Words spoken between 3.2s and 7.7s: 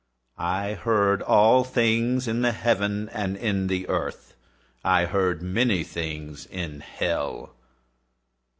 in the earth. I heard many things in hell.